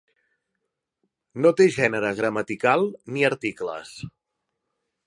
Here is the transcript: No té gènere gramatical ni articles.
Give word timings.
No 1.45 1.51
té 1.59 1.67
gènere 1.75 2.11
gramatical 2.21 2.87
ni 3.15 3.29
articles. 3.31 3.95